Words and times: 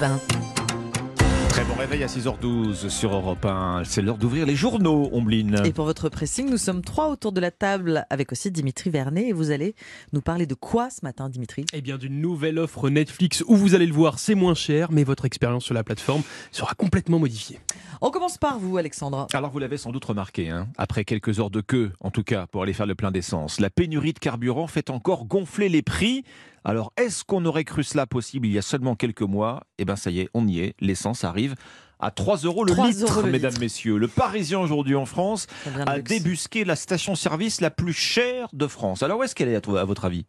Europe 0.00 0.02
1. 0.02 1.48
Très 1.48 1.64
bon 1.64 1.74
réveil 1.74 2.04
à 2.04 2.06
6h12 2.06 2.88
sur 2.88 3.14
Europe 3.14 3.44
1. 3.44 3.82
C'est 3.84 4.02
l'heure 4.02 4.18
d'ouvrir 4.18 4.46
les 4.46 4.54
journaux, 4.54 5.08
Ombline. 5.12 5.62
Et 5.64 5.72
pour 5.72 5.86
votre 5.86 6.08
pressing, 6.08 6.48
nous 6.48 6.56
sommes 6.56 6.82
trois 6.82 7.08
autour 7.08 7.32
de 7.32 7.40
la 7.40 7.50
table 7.50 8.06
avec 8.10 8.30
aussi 8.30 8.50
Dimitri 8.50 8.90
Vernet. 8.90 9.28
Et 9.28 9.32
vous 9.32 9.50
allez 9.50 9.74
nous 10.12 10.20
parler 10.20 10.46
de 10.46 10.54
quoi 10.54 10.90
ce 10.90 11.00
matin, 11.02 11.28
Dimitri? 11.28 11.64
Eh 11.72 11.80
bien, 11.80 11.98
d'une 11.98 12.20
nouvelle 12.20 12.58
offre 12.58 12.90
Netflix 12.90 13.42
où 13.48 13.56
vous 13.56 13.74
allez 13.74 13.86
le 13.86 13.92
voir, 13.92 14.18
c'est 14.18 14.36
moins 14.36 14.54
cher, 14.54 14.92
mais 14.92 15.02
votre 15.04 15.24
expérience 15.24 15.64
sur 15.64 15.74
la 15.74 15.82
plateforme 15.82 16.22
sera 16.52 16.74
complètement 16.74 17.18
modifiée. 17.18 17.58
On 18.00 18.10
commence 18.10 18.38
par 18.38 18.60
vous, 18.60 18.76
Alexandre. 18.76 19.26
Alors, 19.32 19.50
vous 19.50 19.58
l'avez 19.58 19.78
sans 19.78 19.90
doute 19.90 20.04
remarqué, 20.04 20.50
hein, 20.50 20.68
après 20.76 21.04
quelques 21.04 21.40
heures 21.40 21.50
de 21.50 21.60
queue, 21.60 21.90
en 22.00 22.10
tout 22.10 22.22
cas, 22.22 22.46
pour 22.46 22.62
aller 22.62 22.72
faire 22.72 22.86
le 22.86 22.94
plein 22.94 23.10
d'essence, 23.10 23.58
la 23.58 23.70
pénurie 23.70 24.12
de 24.12 24.20
carburant 24.20 24.68
fait 24.68 24.90
encore 24.90 25.24
gonfler 25.24 25.68
les 25.68 25.82
prix. 25.82 26.24
Alors, 26.68 26.92
est-ce 26.98 27.24
qu'on 27.24 27.46
aurait 27.46 27.64
cru 27.64 27.82
cela 27.82 28.06
possible 28.06 28.46
il 28.46 28.52
y 28.52 28.58
a 28.58 28.62
seulement 28.62 28.94
quelques 28.94 29.22
mois? 29.22 29.62
Eh 29.78 29.86
bien, 29.86 29.96
ça 29.96 30.10
y 30.10 30.20
est, 30.20 30.28
on 30.34 30.46
y 30.46 30.60
est. 30.60 30.74
L'essence 30.80 31.24
arrive 31.24 31.54
à 31.98 32.10
3 32.10 32.36
euros 32.44 32.62
le 32.62 32.72
3 32.74 32.88
litre, 32.88 33.10
euros 33.10 33.22
le 33.22 33.32
mesdames, 33.32 33.52
litre. 33.52 33.60
messieurs. 33.62 33.96
Le 33.96 34.06
Parisien 34.06 34.60
aujourd'hui 34.60 34.94
en 34.94 35.06
France 35.06 35.46
de 35.64 35.80
a 35.88 35.96
luxe. 35.96 36.10
débusqué 36.10 36.64
la 36.66 36.76
station-service 36.76 37.62
la 37.62 37.70
plus 37.70 37.94
chère 37.94 38.48
de 38.52 38.66
France. 38.66 39.02
Alors, 39.02 39.18
où 39.18 39.22
est-ce 39.22 39.34
qu'elle 39.34 39.48
est, 39.48 39.56
à 39.56 39.80
à 39.80 39.84
votre 39.84 40.04
avis? 40.04 40.26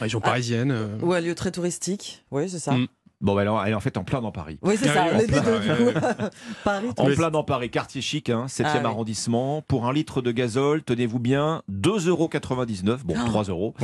Région 0.00 0.20
parisienne. 0.22 0.70
euh, 0.72 0.98
Ou 1.02 1.12
un 1.12 1.20
lieu 1.20 1.34
très 1.34 1.52
touristique. 1.52 2.24
Oui, 2.30 2.48
c'est 2.48 2.58
ça. 2.60 2.72
Mm. 2.72 2.88
Bon, 3.24 3.34
bah, 3.34 3.40
alors, 3.40 3.64
elle 3.64 3.72
est 3.72 3.74
en 3.74 3.80
fait 3.80 3.96
en 3.96 4.04
plein 4.04 4.20
dans 4.20 4.30
Paris. 4.32 4.58
Oui, 4.62 4.76
c'est 4.78 4.90
Ah 4.90 5.08
ça. 5.10 5.18
Les 5.18 5.26
deux. 5.26 5.94
Paris, 6.64 6.88
En 6.98 7.06
plein 7.06 7.30
dans 7.30 7.42
Paris, 7.42 7.70
quartier 7.70 8.02
chic, 8.02 8.28
hein, 8.30 8.44
7e 8.48 8.64
Ah 8.66 8.78
oui. 8.80 8.84
arrondissement. 8.86 9.62
Pour 9.62 9.86
un 9.86 9.92
litre 9.92 10.20
de 10.20 10.30
gazole, 10.30 10.82
tenez-vous 10.82 11.18
bien, 11.18 11.62
2,99 11.70 12.08
euros. 12.08 12.98
Bon, 13.04 13.14
Oh. 13.18 13.24
3 13.26 13.44
euros. 13.44 13.74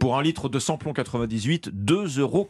Pour 0.00 0.16
un 0.16 0.22
litre 0.22 0.48
de 0.48 0.58
samplon 0.58 0.92
98, 0.92 1.70
2,95 1.74 2.20
euros. 2.20 2.46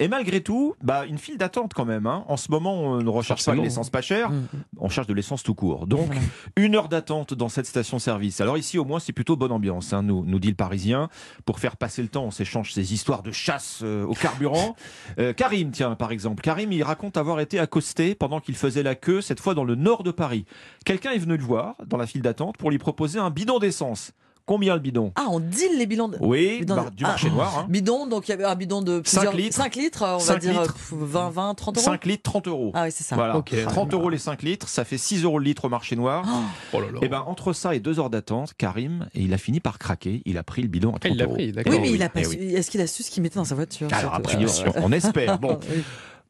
Et 0.00 0.08
malgré 0.08 0.40
tout, 0.42 0.74
bah, 0.82 1.06
une 1.06 1.18
file 1.18 1.38
d'attente 1.38 1.72
quand 1.74 1.84
même. 1.84 2.06
hein. 2.06 2.24
En 2.28 2.36
ce 2.36 2.50
moment, 2.50 2.74
on 2.74 2.96
ne 3.02 3.08
recherche 3.08 3.40
pas 3.40 3.52
Forcément. 3.52 3.62
l'essence 3.62 3.90
pas 3.90 4.02
chère, 4.02 4.30
Mm. 4.30 4.46
on 4.78 4.88
cherche 4.88 5.06
de 5.06 5.14
l'essence 5.14 5.42
tout 5.42 5.54
court. 5.54 5.86
Donc, 5.86 6.10
une 6.56 6.74
heure 6.74 6.88
d'attente 6.88 7.34
dans 7.34 7.48
cette 7.48 7.66
station-service. 7.66 8.40
Alors 8.40 8.58
ici, 8.58 8.78
au 8.78 8.84
moins, 8.84 8.98
c'est 8.98 9.12
plutôt 9.12 9.36
bonne 9.36 9.52
ambiance, 9.52 9.92
hein, 9.92 10.02
nous, 10.02 10.24
nous 10.24 10.38
dit 10.40 10.48
le 10.48 10.54
Parisien. 10.56 11.08
Pour 11.44 11.60
faire 11.60 11.76
passer 11.76 12.02
le 12.02 12.08
temps, 12.08 12.24
on 12.24 12.30
s'échange 12.30 12.72
ces 12.72 12.92
histoires 12.92 13.22
de 13.22 13.30
chasse 13.30 13.80
euh, 13.82 14.04
au 14.04 14.14
carburant. 14.14 14.74
Euh, 15.18 15.32
Karim, 15.52 15.70
tiens, 15.70 15.94
par 15.96 16.12
exemple. 16.12 16.40
Karim, 16.40 16.72
il 16.72 16.82
raconte 16.82 17.18
avoir 17.18 17.38
été 17.38 17.58
accosté 17.58 18.14
pendant 18.14 18.40
qu'il 18.40 18.56
faisait 18.56 18.82
la 18.82 18.94
queue, 18.94 19.20
cette 19.20 19.38
fois 19.38 19.52
dans 19.52 19.64
le 19.64 19.74
nord 19.74 20.02
de 20.02 20.10
Paris. 20.10 20.46
Quelqu'un 20.86 21.10
est 21.10 21.18
venu 21.18 21.36
le 21.36 21.44
voir 21.44 21.76
dans 21.86 21.98
la 21.98 22.06
file 22.06 22.22
d'attente 22.22 22.56
pour 22.56 22.70
lui 22.70 22.78
proposer 22.78 23.18
un 23.18 23.28
bidon 23.28 23.58
d'essence. 23.58 24.12
Combien 24.46 24.74
le 24.74 24.80
bidon? 24.80 25.12
Ah, 25.16 25.26
on 25.30 25.40
deal 25.40 25.78
les 25.78 25.86
bilans 25.86 26.08
de... 26.08 26.16
Oui, 26.20 26.58
Bidon 26.60 26.74
bah, 26.76 26.86
de- 26.90 26.96
du 26.96 27.04
marché 27.04 27.28
Ah. 27.30 27.34
noir. 27.34 27.58
hein. 27.60 27.66
Bidon, 27.68 28.06
donc 28.06 28.28
il 28.28 28.32
y 28.32 28.34
avait 28.34 28.44
un 28.44 28.54
bidon 28.54 28.82
de 28.82 29.00
Cinq 29.04 29.20
plusieurs... 29.20 29.36
litres. 29.36 29.56
5 29.56 29.74
litres, 29.76 30.04
on 30.04 30.18
va 30.18 30.36
dire 30.38 30.60
litres. 30.62 30.76
euh, 30.92 30.96
20, 31.00 31.30
20, 31.30 31.54
30 31.54 31.76
euros 31.78 31.84
5 31.84 32.04
litres, 32.06 32.22
30 32.30 32.48
euros. 32.48 32.72
Ah 32.74 32.84
oui, 32.84 32.90
c'est 32.92 33.04
ça. 33.04 33.14
Voilà. 33.14 33.36
Ok. 33.36 33.54
30 33.68 33.94
euros 33.94 34.10
les 34.10 34.18
5 34.18 34.42
litres, 34.42 34.68
ça 34.68 34.84
fait 34.84 34.98
6 34.98 35.24
euros 35.24 35.38
le 35.38 35.44
litre 35.44 35.64
au 35.66 35.68
marché 35.68 35.96
noir. 35.96 36.24
Oh, 36.26 36.76
Oh 36.78 36.80
là 36.80 36.86
là. 36.92 36.98
Et 37.02 37.08
ben 37.08 37.22
entre 37.26 37.52
ça 37.52 37.74
et 37.74 37.80
deux 37.80 37.98
heures 38.00 38.10
d'attente, 38.10 38.52
Karim, 38.58 39.06
et 39.14 39.20
il 39.22 39.32
a 39.34 39.38
fini 39.38 39.60
par 39.60 39.78
craquer. 39.78 40.22
Il 40.24 40.38
a 40.38 40.42
pris 40.42 40.62
le 40.62 40.68
bidon 40.68 40.90
à 40.94 40.98
30 40.98 41.12
il 41.12 41.16
l'a 41.18 41.24
euros. 41.24 41.34
pris, 41.34 41.52
d'accord. 41.52 41.72
oui, 41.72 41.78
mais 41.80 41.88
Eh 41.90 41.94
il 41.94 42.02
a 42.02 42.08
pas 42.08 42.20
eh 42.20 42.24
su... 42.24 42.36
Est-ce 42.36 42.70
qu'il 42.70 42.80
a 42.80 42.86
su 42.86 43.02
ce 43.02 43.10
qu'il 43.10 43.22
mettait 43.22 43.36
dans 43.36 43.44
sa 43.44 43.54
voiture? 43.54 43.88
Alors, 43.92 44.14
a 44.14 44.20
priori, 44.20 44.50
on 44.76 44.90
espère. 44.92 45.38
Bon, 45.38 45.58
oui. 45.70 45.82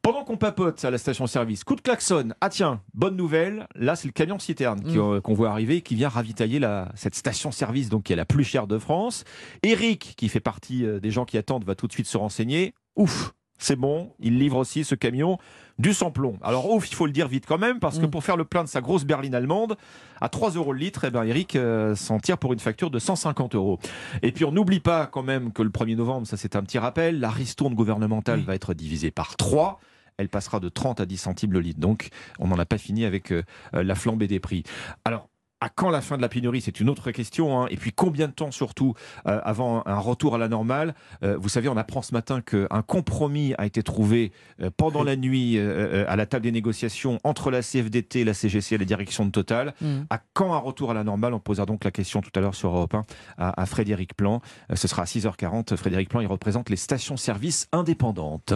Pendant 0.02 0.24
qu'on 0.24 0.36
papote 0.36 0.84
à 0.84 0.90
la 0.90 0.98
station-service, 0.98 1.62
coup 1.64 1.76
de 1.76 1.80
klaxon. 1.80 2.34
Ah 2.40 2.48
tiens, 2.48 2.80
bonne 2.92 3.16
nouvelle. 3.16 3.66
Là, 3.76 3.94
c'est 3.94 4.08
le 4.08 4.12
camion 4.12 4.38
citerne 4.40 4.80
Mm. 4.84 4.98
euh, 4.98 5.20
qu'on 5.20 5.34
voit 5.34 5.50
arriver, 5.50 5.80
qui 5.80 5.94
vient 5.94 6.08
ravitailler 6.08 6.58
la, 6.58 6.90
cette 6.96 7.14
station-service, 7.14 7.88
donc 7.88 8.04
qui 8.04 8.12
est 8.12 8.16
la 8.16 8.24
plus 8.24 8.44
chère 8.44 8.66
de 8.66 8.78
France. 8.78 9.24
Eric, 9.62 10.14
qui 10.16 10.28
fait 10.28 10.40
partie 10.40 10.84
euh, 10.84 10.98
des 10.98 11.10
gens 11.12 11.24
qui 11.24 11.38
attendent, 11.38 11.64
va 11.64 11.74
tout 11.76 11.86
de 11.86 11.92
suite 11.92 12.06
se 12.08 12.16
renseigner. 12.18 12.74
Ouf, 12.96 13.32
c'est 13.58 13.76
bon. 13.76 14.12
Il 14.18 14.38
livre 14.40 14.56
aussi 14.56 14.82
ce 14.82 14.96
camion 14.96 15.38
du 15.78 15.94
samplon. 15.94 16.36
Alors 16.42 16.68
ouf, 16.70 16.90
il 16.90 16.94
faut 16.96 17.06
le 17.06 17.12
dire 17.12 17.28
vite 17.28 17.44
quand 17.46 17.58
même, 17.58 17.78
parce 17.78 17.98
que 18.00 18.06
Mm. 18.06 18.10
pour 18.10 18.24
faire 18.24 18.36
le 18.36 18.44
plein 18.44 18.64
de 18.64 18.68
sa 18.68 18.80
grosse 18.80 19.04
berline 19.04 19.36
allemande, 19.36 19.76
à 20.20 20.28
3 20.28 20.50
euros 20.50 20.72
le 20.72 20.80
litre, 20.80 21.04
eh 21.04 21.10
ben 21.10 21.22
Eric 21.22 21.54
euh, 21.54 21.94
s'en 21.94 22.18
tire 22.18 22.38
pour 22.38 22.52
une 22.52 22.58
facture 22.58 22.90
de 22.90 22.98
150 22.98 23.54
euros. 23.54 23.78
Et 24.22 24.32
puis 24.32 24.44
on 24.44 24.50
n'oublie 24.52 24.80
pas 24.80 25.06
quand 25.06 25.22
même 25.22 25.52
que 25.52 25.62
le 25.62 25.70
1er 25.70 25.94
novembre, 25.96 26.26
ça 26.26 26.36
c'est 26.36 26.56
un 26.56 26.62
petit 26.64 26.78
rappel, 26.80 27.20
la 27.20 27.30
ristourne 27.30 27.74
gouvernementale 27.74 28.40
Oui. 28.40 28.44
va 28.46 28.54
être 28.56 28.74
divisée 28.74 29.12
par 29.12 29.36
3. 29.36 29.78
Elle 30.16 30.28
passera 30.28 30.60
de 30.60 30.68
30 30.68 31.00
à 31.00 31.06
10 31.06 31.16
centimes 31.16 31.52
le 31.52 31.60
litre. 31.60 31.80
Donc 31.80 32.08
on 32.38 32.48
n'en 32.48 32.58
a 32.58 32.66
pas 32.66 32.78
fini 32.78 33.04
avec 33.04 33.32
euh, 33.32 33.42
euh, 33.74 33.82
la 33.82 33.94
flambée 33.94 34.28
des 34.28 34.40
prix. 34.40 34.62
Alors, 35.04 35.28
à 35.64 35.68
quand 35.68 35.90
la 35.90 36.00
fin 36.00 36.16
de 36.16 36.22
la 36.22 36.28
pénurie? 36.28 36.60
C'est 36.60 36.80
une 36.80 36.88
autre 36.90 37.12
question. 37.12 37.60
hein. 37.62 37.68
Et 37.70 37.76
puis 37.76 37.92
combien 37.92 38.26
de 38.26 38.32
temps 38.32 38.50
surtout 38.50 38.94
euh, 39.28 39.40
avant 39.44 39.84
un 39.86 39.98
retour 40.00 40.34
à 40.34 40.38
la 40.38 40.48
normale? 40.48 40.92
Euh, 41.22 41.36
Vous 41.38 41.48
savez, 41.48 41.68
on 41.68 41.76
apprend 41.76 42.02
ce 42.02 42.12
matin 42.12 42.40
qu'un 42.40 42.82
compromis 42.84 43.54
a 43.58 43.64
été 43.64 43.84
trouvé 43.84 44.32
euh, 44.60 44.70
pendant 44.76 45.04
la 45.04 45.14
nuit 45.14 45.60
à 45.60 46.16
la 46.16 46.26
table 46.26 46.42
des 46.42 46.50
négociations 46.50 47.20
entre 47.22 47.52
la 47.52 47.62
CFDT, 47.62 48.24
la 48.24 48.34
CGC 48.34 48.74
et 48.74 48.78
la 48.78 48.84
direction 48.84 49.24
de 49.24 49.30
Total. 49.30 49.72
Mm. 49.80 50.00
À 50.10 50.18
quand 50.34 50.52
un 50.52 50.58
retour 50.58 50.90
à 50.90 50.94
la 50.94 51.04
normale? 51.04 51.32
On 51.32 51.38
posera 51.38 51.64
donc 51.64 51.84
la 51.84 51.92
question 51.92 52.22
tout 52.22 52.32
à 52.34 52.40
l'heure 52.40 52.56
sur 52.56 52.70
Europe 52.70 52.94
1 52.94 53.04
à, 53.38 53.62
à 53.62 53.66
Frédéric 53.66 54.16
Plan. 54.16 54.40
Ce 54.74 54.88
sera 54.88 55.02
à 55.02 55.04
6h40. 55.04 55.76
Frédéric 55.76 56.08
Plan, 56.08 56.18
il 56.18 56.26
représente 56.26 56.70
les 56.70 56.76
stations-service 56.76 57.68
indépendantes. 57.70 58.52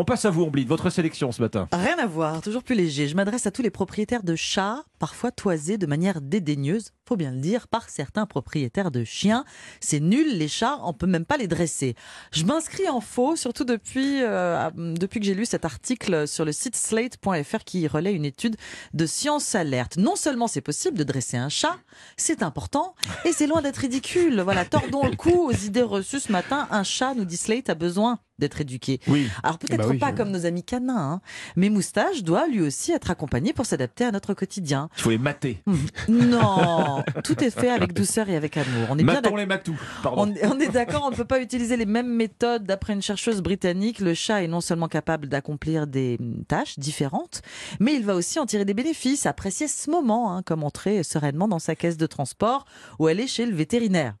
On 0.00 0.04
passe 0.06 0.24
à 0.24 0.30
vous, 0.30 0.44
Ombline, 0.44 0.66
votre 0.66 0.88
sélection 0.88 1.30
ce 1.30 1.42
matin. 1.42 1.68
Rien 1.72 1.98
à 1.98 2.06
voir, 2.06 2.40
toujours 2.40 2.62
plus 2.62 2.74
léger. 2.74 3.06
Je 3.06 3.14
m'adresse 3.14 3.46
à 3.46 3.50
tous 3.50 3.60
les 3.60 3.68
propriétaires 3.68 4.22
de 4.22 4.34
chats, 4.34 4.82
parfois 4.98 5.30
toisés 5.30 5.76
de 5.76 5.84
manière 5.84 6.22
dédaigneuse, 6.22 6.92
faut 7.06 7.16
bien 7.16 7.32
le 7.32 7.40
dire, 7.40 7.68
par 7.68 7.90
certains 7.90 8.24
propriétaires 8.24 8.90
de 8.90 9.04
chiens. 9.04 9.44
C'est 9.78 10.00
nul, 10.00 10.38
les 10.38 10.48
chats, 10.48 10.78
on 10.84 10.94
peut 10.94 11.06
même 11.06 11.26
pas 11.26 11.36
les 11.36 11.48
dresser. 11.48 11.96
Je 12.32 12.46
m'inscris 12.46 12.88
en 12.88 13.02
faux, 13.02 13.36
surtout 13.36 13.64
depuis, 13.64 14.22
euh, 14.22 14.70
que 14.70 15.22
j'ai 15.22 15.34
lu 15.34 15.44
cet 15.44 15.66
article 15.66 16.26
sur 16.26 16.46
le 16.46 16.52
site 16.52 16.76
slate.fr 16.76 17.64
qui 17.66 17.86
relaie 17.86 18.14
une 18.14 18.24
étude 18.24 18.56
de 18.94 19.04
Science 19.04 19.54
Alerte. 19.54 19.98
Non 19.98 20.16
seulement 20.16 20.46
c'est 20.46 20.62
possible 20.62 20.96
de 20.96 21.04
dresser 21.04 21.36
un 21.36 21.50
chat, 21.50 21.76
c'est 22.16 22.42
important 22.42 22.94
et 23.26 23.32
c'est 23.32 23.46
loin 23.46 23.60
d'être 23.60 23.76
ridicule. 23.76 24.40
Voilà, 24.40 24.64
tordons 24.64 25.04
le 25.04 25.14
cou 25.14 25.50
aux 25.50 25.52
idées 25.52 25.82
reçues 25.82 26.20
ce 26.20 26.32
matin. 26.32 26.68
Un 26.70 26.84
chat, 26.84 27.12
nous 27.12 27.26
dit 27.26 27.36
Slate, 27.36 27.68
a 27.68 27.74
besoin 27.74 28.18
d'être 28.40 28.60
éduqué. 28.60 28.98
Oui. 29.06 29.28
Alors 29.44 29.58
peut-être 29.58 29.78
Bah 29.78 29.86
oui, 29.88 29.98
pas 29.98 30.12
comme 30.12 30.30
nos 30.32 30.46
amis 30.46 30.64
canins, 30.64 30.96
hein, 30.98 31.20
mais 31.56 31.68
Moustache 31.70 32.22
doit 32.24 32.48
lui 32.48 32.60
aussi 32.60 32.90
être 32.92 33.10
accompagné 33.10 33.52
pour 33.52 33.66
s'adapter 33.66 34.04
à 34.04 34.10
notre 34.10 34.34
quotidien. 34.34 34.88
Il 34.96 35.02
faut 35.02 35.10
les 35.10 35.18
mater. 35.18 35.62
Non, 36.08 37.04
tout 37.24 37.42
est 37.44 37.50
fait 37.50 37.70
avec 37.70 37.92
douceur 37.92 38.28
et 38.28 38.36
avec 38.36 38.56
amour. 38.56 38.88
On 38.90 38.94
est 38.98 39.04
bien 39.04 39.14
Matons 39.14 39.20
d'accord. 39.22 39.38
les 39.38 39.46
matous. 39.46 39.76
Pardon. 40.02 40.22
On, 40.22 40.34
est- 40.34 40.46
on 40.46 40.58
est 40.58 40.68
d'accord, 40.68 41.04
on 41.06 41.10
ne 41.10 41.16
peut 41.16 41.24
pas 41.24 41.40
utiliser 41.40 41.76
les 41.76 41.86
mêmes 41.86 42.12
méthodes. 42.12 42.64
D'après 42.64 42.92
une 42.94 43.02
chercheuse 43.02 43.40
britannique, 43.42 44.00
le 44.00 44.14
chat 44.14 44.42
est 44.42 44.48
non 44.48 44.60
seulement 44.60 44.88
capable 44.88 45.28
d'accomplir 45.28 45.86
des 45.86 46.16
mm, 46.18 46.44
tâches 46.44 46.78
différentes, 46.78 47.42
mais 47.78 47.94
il 47.94 48.04
va 48.04 48.14
aussi 48.14 48.38
en 48.38 48.46
tirer 48.46 48.64
des 48.64 48.74
bénéfices, 48.74 49.26
apprécier 49.26 49.68
ce 49.68 49.90
moment, 49.90 50.34
hein, 50.34 50.42
comme 50.42 50.64
entrer 50.64 51.02
sereinement 51.02 51.48
dans 51.48 51.58
sa 51.58 51.74
caisse 51.76 51.96
de 51.96 52.06
transport 52.06 52.64
ou 52.98 53.06
aller 53.06 53.26
chez 53.26 53.46
le 53.46 53.54
vétérinaire. 53.54 54.14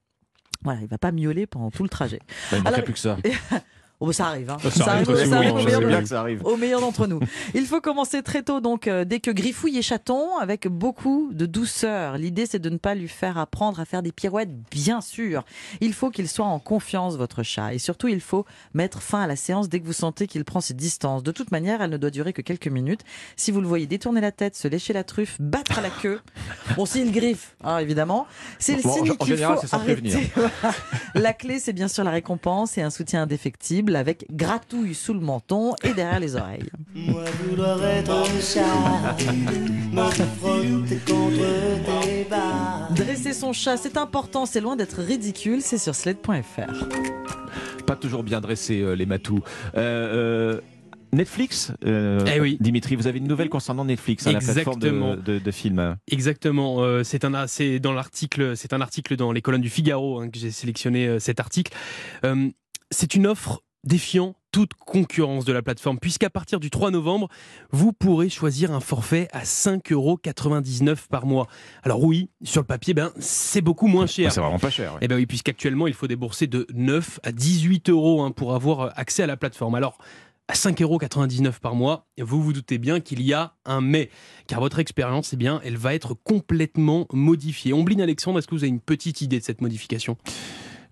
Voilà, 0.62 0.80
il 0.82 0.88
va 0.88 0.98
pas 0.98 1.10
miauler 1.12 1.46
pendant 1.46 1.70
tout 1.70 1.82
le 1.82 1.88
trajet. 1.88 2.20
Il 2.52 2.58
ne 2.58 2.62
manquait 2.62 2.74
Alors- 2.74 2.84
plus 2.84 2.92
que 2.94 2.98
ça. 2.98 3.16
Oh, 4.02 4.06
bah, 4.06 4.12
ça 4.14 4.28
arrive. 4.28 4.48
Hein. 4.50 4.56
Ça 4.74 4.92
arrive 4.92 5.06
ça 5.28 5.36
arrive 5.36 5.52
au 5.52 5.56
meilleur 5.62 5.80
sais 5.80 5.84
de- 5.84 5.86
bien 5.88 6.00
que 6.02 6.08
ça 6.08 6.20
arrive. 6.20 6.40
au 6.46 6.56
meilleur 6.56 6.80
d'entre 6.80 7.06
nous. 7.06 7.20
Il 7.54 7.66
faut 7.66 7.82
commencer 7.82 8.22
très 8.22 8.42
tôt, 8.42 8.60
donc 8.60 8.88
euh, 8.88 9.04
dès 9.04 9.20
que 9.20 9.30
griffouille 9.30 9.76
et 9.76 9.82
chaton, 9.82 10.38
avec 10.38 10.66
beaucoup 10.68 11.30
de 11.32 11.44
douceur. 11.44 12.16
L'idée, 12.16 12.46
c'est 12.46 12.58
de 12.58 12.70
ne 12.70 12.78
pas 12.78 12.94
lui 12.94 13.08
faire 13.08 13.36
apprendre 13.36 13.78
à 13.78 13.84
faire 13.84 14.02
des 14.02 14.10
pirouettes, 14.12 14.48
bien 14.70 15.00
sûr. 15.02 15.44
Il 15.82 15.92
faut 15.92 16.08
qu'il 16.08 16.28
soit 16.28 16.46
en 16.46 16.58
confiance, 16.58 17.16
votre 17.16 17.42
chat. 17.42 17.74
Et 17.74 17.78
surtout, 17.78 18.08
il 18.08 18.20
faut 18.22 18.46
mettre 18.72 19.02
fin 19.02 19.20
à 19.22 19.26
la 19.26 19.36
séance 19.36 19.68
dès 19.68 19.80
que 19.80 19.86
vous 19.86 19.92
sentez 19.92 20.26
qu'il 20.26 20.44
prend 20.44 20.62
ses 20.62 20.72
distances. 20.74 21.22
De 21.22 21.30
toute 21.32 21.50
manière, 21.50 21.82
elle 21.82 21.90
ne 21.90 21.96
doit 21.98 22.10
durer 22.10 22.32
que 22.32 22.40
quelques 22.42 22.68
minutes. 22.68 23.02
Si 23.36 23.50
vous 23.50 23.60
le 23.60 23.66
voyez 23.66 23.86
détourner 23.86 24.22
la 24.22 24.32
tête, 24.32 24.56
se 24.56 24.66
lécher 24.66 24.94
la 24.94 25.04
truffe, 25.04 25.36
battre 25.40 25.78
à 25.78 25.82
la 25.82 25.90
queue, 25.90 26.20
bon, 26.76 26.86
s'il 26.86 27.12
griffe, 27.12 27.54
hein, 27.62 27.76
évidemment, 27.78 28.26
c'est 28.58 28.76
le 28.76 28.82
Bon, 28.82 28.94
signe 28.94 29.10
en 29.10 29.14
qu'il 29.16 29.34
général, 29.36 29.58
faut 29.58 29.74
arrêter. 29.76 29.94
prévenir. 30.00 30.18
La 31.14 31.32
clé, 31.34 31.58
c'est 31.58 31.72
bien 31.74 31.88
sûr 31.88 32.04
la 32.04 32.10
récompense 32.12 32.78
et 32.78 32.82
un 32.82 32.90
soutien 32.90 33.22
indéfectible 33.22 33.89
avec 33.96 34.26
gratouille 34.30 34.94
sous 34.94 35.14
le 35.14 35.20
menton 35.20 35.74
et 35.82 35.92
derrière 35.94 36.20
les 36.20 36.36
oreilles. 36.36 36.68
Moi 36.94 37.24
vouloir 37.48 37.84
être 37.84 38.24
chat, 38.40 39.16
frotter 40.38 40.96
contre 41.06 42.04
tes 42.04 42.24
bas. 42.28 42.88
Dresser 42.94 43.32
son 43.32 43.52
chat, 43.52 43.76
c'est 43.76 43.96
important, 43.96 44.46
c'est 44.46 44.60
loin 44.60 44.76
d'être 44.76 45.00
ridicule, 45.02 45.60
c'est 45.62 45.78
sur 45.78 45.94
sled.fr. 45.94 46.86
Pas 47.86 47.96
toujours 47.96 48.22
bien 48.22 48.40
dressé, 48.40 48.80
euh, 48.80 48.94
les 48.94 49.06
matous. 49.06 49.40
Euh, 49.76 50.54
euh, 50.56 50.60
Netflix, 51.12 51.72
euh, 51.84 52.20
Eh 52.32 52.40
oui. 52.40 52.56
Dimitri, 52.60 52.94
vous 52.94 53.08
avez 53.08 53.18
une 53.18 53.26
nouvelle 53.26 53.48
concernant 53.48 53.84
Netflix, 53.84 54.26
hein, 54.28 54.32
la 54.32 54.38
plateforme 54.38 54.76
Exactement. 54.76 55.16
de, 55.16 55.20
de- 55.22 55.38
de 55.40 55.50
films. 55.50 55.96
Exactement. 56.08 56.82
euh, 56.84 57.02
c'est 57.02 57.24
un, 57.24 57.46
c'est 57.48 57.80
dans 57.80 57.92
l'article, 57.92 58.56
c'est 58.56 58.72
un 58.72 58.80
article 58.80 59.16
dans 59.16 59.32
les 59.32 59.42
colonnes 59.42 59.60
du 59.60 59.70
Figaro 59.70 60.20
hein, 60.20 60.30
que 60.30 60.38
j'ai 60.38 60.52
sélectionné 60.52 61.08
euh, 61.08 61.18
cet 61.18 61.40
article. 61.40 61.72
Euh, 62.24 62.48
c'est 62.92 63.16
une 63.16 63.26
offre 63.26 63.60
défiant 63.84 64.34
toute 64.52 64.74
concurrence 64.74 65.44
de 65.44 65.52
la 65.52 65.62
plateforme, 65.62 65.98
puisqu'à 65.98 66.28
partir 66.28 66.58
du 66.58 66.70
3 66.70 66.90
novembre, 66.90 67.28
vous 67.70 67.92
pourrez 67.92 68.28
choisir 68.28 68.72
un 68.72 68.80
forfait 68.80 69.28
à 69.32 69.44
5,99 69.44 69.92
euros 69.92 70.18
par 71.08 71.26
mois. 71.26 71.46
Alors 71.82 72.02
oui, 72.02 72.30
sur 72.42 72.60
le 72.60 72.66
papier, 72.66 72.94
ben, 72.94 73.12
c'est 73.18 73.60
beaucoup 73.60 73.86
moins 73.86 74.06
cher. 74.06 74.32
c'est 74.32 74.40
vraiment 74.40 74.58
pas 74.58 74.70
cher. 74.70 74.94
ouais. 74.94 74.98
Eh 75.02 75.08
ben 75.08 75.16
oui, 75.16 75.26
puisqu'actuellement, 75.26 75.86
il 75.86 75.94
faut 75.94 76.08
débourser 76.08 76.46
de 76.46 76.66
9 76.74 77.20
à 77.22 77.32
18 77.32 77.90
euros 77.90 78.22
hein, 78.22 78.32
pour 78.32 78.54
avoir 78.54 78.92
accès 78.98 79.22
à 79.22 79.26
la 79.26 79.36
plateforme. 79.36 79.76
Alors, 79.76 79.98
à 80.50 80.54
5,99€ 80.54 81.60
par 81.60 81.76
mois. 81.76 82.08
Vous 82.18 82.42
vous 82.42 82.52
doutez 82.52 82.78
bien 82.78 82.98
qu'il 82.98 83.22
y 83.22 83.32
a 83.32 83.54
un 83.64 83.80
mais, 83.80 84.10
car 84.48 84.58
votre 84.58 84.80
expérience, 84.80 85.32
eh 85.32 85.36
bien, 85.36 85.60
elle 85.64 85.76
va 85.76 85.94
être 85.94 86.14
complètement 86.14 87.06
modifiée. 87.12 87.72
Ombline 87.72 88.00
Alexandre, 88.00 88.40
est-ce 88.40 88.48
que 88.48 88.56
vous 88.56 88.64
avez 88.64 88.68
une 88.68 88.80
petite 88.80 89.20
idée 89.20 89.38
de 89.38 89.44
cette 89.44 89.60
modification? 89.60 90.16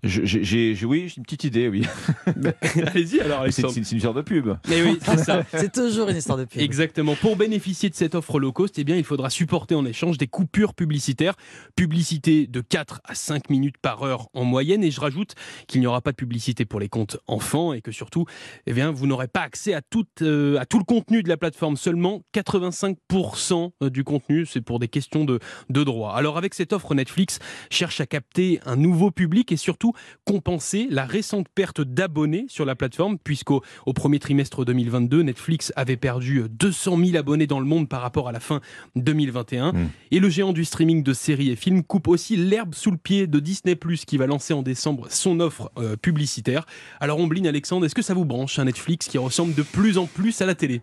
J'ai- 0.03 0.75
j'ai- 0.75 0.85
oui, 0.85 1.07
j'ai 1.09 1.17
une 1.17 1.23
petite 1.23 1.43
idée, 1.43 1.67
oui. 1.67 1.85
Allez-y 2.87 3.19
alors, 3.21 3.45
C'est 3.51 3.61
une 3.91 3.99
sorte 3.99 4.17
de 4.17 4.21
pub. 4.21 4.49
Mais 4.67 4.81
oui, 4.81 4.97
c'est 5.01 5.17
ça. 5.17 5.43
C'est 5.51 5.71
toujours 5.71 6.09
une 6.09 6.17
histoire 6.17 6.37
de 6.37 6.45
pub. 6.45 6.61
Exactement. 6.61 7.15
Pour 7.15 7.35
bénéficier 7.35 7.89
de 7.89 7.95
cette 7.95 8.15
offre 8.15 8.39
low 8.39 8.51
cost, 8.51 8.77
eh 8.79 8.83
bien, 8.83 8.95
il 8.95 9.03
faudra 9.03 9.29
supporter 9.29 9.75
en 9.75 9.85
échange 9.85 10.17
des 10.17 10.27
coupures 10.27 10.73
publicitaires. 10.73 11.35
Publicité 11.75 12.47
de 12.47 12.61
4 12.61 13.01
à 13.03 13.15
5 13.15 13.49
minutes 13.49 13.77
par 13.81 14.03
heure 14.03 14.29
en 14.33 14.43
moyenne. 14.45 14.83
Et 14.83 14.91
je 14.91 14.99
rajoute 15.01 15.35
qu'il 15.67 15.81
n'y 15.81 15.87
aura 15.87 16.01
pas 16.01 16.11
de 16.11 16.15
publicité 16.17 16.65
pour 16.65 16.79
les 16.79 16.89
comptes 16.89 17.17
enfants 17.27 17.73
et 17.73 17.81
que 17.81 17.91
surtout, 17.91 18.25
eh 18.67 18.73
bien, 18.73 18.91
vous 18.91 19.07
n'aurez 19.07 19.27
pas 19.27 19.41
accès 19.41 19.73
à 19.73 19.81
tout, 19.81 20.05
euh, 20.21 20.57
à 20.59 20.65
tout 20.65 20.77
le 20.77 20.83
contenu 20.85 21.23
de 21.23 21.29
la 21.29 21.37
plateforme. 21.37 21.77
Seulement 21.77 22.21
85% 22.33 23.71
du 23.89 24.03
contenu, 24.03 24.45
c'est 24.45 24.61
pour 24.61 24.79
des 24.79 24.87
questions 24.87 25.25
de, 25.25 25.39
de 25.69 25.83
droit. 25.83 26.13
Alors 26.15 26.37
avec 26.37 26.53
cette 26.53 26.73
offre, 26.73 26.93
Netflix 26.95 27.39
cherche 27.69 28.01
à 28.01 28.05
capter 28.05 28.59
un 28.65 28.75
nouveau 28.75 29.11
public 29.11 29.51
et 29.51 29.57
surtout 29.57 29.88
compenser 30.25 30.87
la 30.89 31.05
récente 31.05 31.47
perte 31.53 31.81
d'abonnés 31.81 32.45
sur 32.47 32.65
la 32.65 32.75
plateforme, 32.75 33.17
puisqu'au 33.17 33.63
au 33.85 33.93
premier 33.93 34.19
trimestre 34.19 34.65
2022, 34.65 35.21
Netflix 35.21 35.73
avait 35.75 35.97
perdu 35.97 36.43
200 36.49 36.97
000 36.97 37.17
abonnés 37.17 37.47
dans 37.47 37.59
le 37.59 37.65
monde 37.65 37.89
par 37.89 38.01
rapport 38.01 38.27
à 38.27 38.31
la 38.31 38.39
fin 38.39 38.61
2021. 38.95 39.73
Mm. 39.73 39.89
Et 40.11 40.19
le 40.19 40.29
géant 40.29 40.53
du 40.53 40.65
streaming 40.65 41.03
de 41.03 41.13
séries 41.13 41.49
et 41.49 41.55
films 41.55 41.83
coupe 41.83 42.07
aussi 42.07 42.35
l'herbe 42.35 42.73
sous 42.75 42.91
le 42.91 42.97
pied 42.97 43.27
de 43.27 43.39
Disney+, 43.39 43.77
qui 44.05 44.17
va 44.17 44.27
lancer 44.27 44.53
en 44.53 44.61
décembre 44.61 45.07
son 45.09 45.39
offre 45.39 45.71
euh, 45.77 45.95
publicitaire. 45.95 46.65
Alors 46.99 47.19
Ombline, 47.19 47.47
Alexandre, 47.47 47.85
est-ce 47.85 47.95
que 47.95 48.01
ça 48.01 48.13
vous 48.13 48.25
branche 48.25 48.59
un 48.59 48.65
Netflix 48.65 49.07
qui 49.07 49.17
ressemble 49.17 49.53
de 49.53 49.63
plus 49.63 49.97
en 49.97 50.05
plus 50.05 50.41
à 50.41 50.45
la 50.45 50.55
télé? 50.55 50.81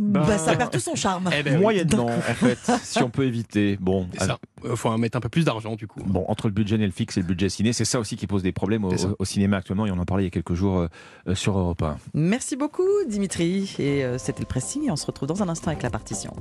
Bah, 0.00 0.38
ça 0.38 0.56
perd 0.56 0.70
tout 0.70 0.80
son 0.80 0.94
charme. 0.94 1.28
Eh 1.38 1.42
ben. 1.42 1.60
Moyennement, 1.60 2.06
en 2.06 2.34
fait, 2.34 2.58
si 2.82 3.02
on 3.02 3.10
peut 3.10 3.24
éviter. 3.24 3.76
Bon, 3.78 4.08
ça. 4.16 4.38
Euh, 4.64 4.74
faut 4.74 4.88
en 4.88 4.98
mettre 4.98 5.18
un 5.18 5.20
peu 5.20 5.28
plus 5.28 5.44
d'argent 5.44 5.74
du 5.76 5.86
coup. 5.86 6.00
Bon, 6.04 6.24
entre 6.28 6.48
le 6.48 6.54
budget 6.54 6.78
Netflix 6.78 7.16
et 7.16 7.20
le 7.20 7.26
budget 7.26 7.50
ciné, 7.50 7.72
c'est 7.72 7.84
ça 7.84 8.00
aussi 8.00 8.16
qui 8.16 8.26
pose 8.26 8.42
des 8.42 8.52
problèmes 8.52 8.84
au, 8.84 9.24
cinéma 9.24 9.58
actuellement, 9.58 9.86
et 9.86 9.90
on 9.90 9.98
en 9.98 10.04
parlait 10.04 10.24
il 10.24 10.26
y 10.26 10.28
a 10.28 10.30
quelques 10.30 10.54
jours 10.54 10.86
euh, 11.26 11.34
sur 11.34 11.58
Europe 11.58 11.82
1. 11.82 11.98
Merci 12.14 12.56
beaucoup, 12.56 12.88
Dimitri. 13.06 13.74
Et 13.78 14.04
euh, 14.04 14.16
c'était 14.16 14.40
le 14.40 14.46
pressing. 14.46 14.86
Et 14.86 14.90
on 14.90 14.96
se 14.96 15.06
retrouve 15.06 15.28
dans 15.28 15.42
un 15.42 15.48
instant 15.48 15.68
avec 15.68 15.82
la 15.82 15.90
partition. 15.90 16.32